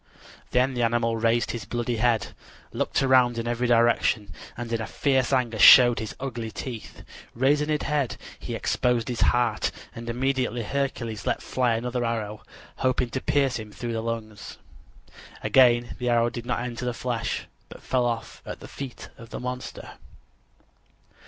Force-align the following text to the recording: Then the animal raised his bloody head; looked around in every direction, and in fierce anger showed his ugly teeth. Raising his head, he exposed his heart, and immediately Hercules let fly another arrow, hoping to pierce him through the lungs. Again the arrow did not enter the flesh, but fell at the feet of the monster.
Then 0.49 0.73
the 0.73 0.81
animal 0.81 1.15
raised 1.15 1.51
his 1.51 1.65
bloody 1.65 1.97
head; 1.97 2.29
looked 2.73 3.03
around 3.03 3.37
in 3.37 3.47
every 3.47 3.67
direction, 3.67 4.33
and 4.57 4.73
in 4.73 4.83
fierce 4.87 5.31
anger 5.31 5.59
showed 5.59 5.99
his 5.99 6.15
ugly 6.19 6.49
teeth. 6.49 7.03
Raising 7.35 7.69
his 7.69 7.83
head, 7.83 8.17
he 8.39 8.55
exposed 8.55 9.09
his 9.09 9.21
heart, 9.21 9.69
and 9.93 10.09
immediately 10.09 10.63
Hercules 10.63 11.27
let 11.27 11.39
fly 11.43 11.75
another 11.75 12.03
arrow, 12.03 12.41
hoping 12.77 13.11
to 13.11 13.21
pierce 13.21 13.57
him 13.59 13.71
through 13.71 13.93
the 13.93 14.01
lungs. 14.01 14.57
Again 15.43 15.95
the 15.99 16.09
arrow 16.09 16.31
did 16.31 16.47
not 16.47 16.61
enter 16.61 16.83
the 16.83 16.95
flesh, 16.95 17.45
but 17.69 17.83
fell 17.83 18.09
at 18.43 18.59
the 18.59 18.67
feet 18.67 19.09
of 19.19 19.29
the 19.29 19.39
monster. 19.39 19.87